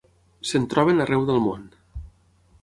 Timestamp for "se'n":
0.51-0.65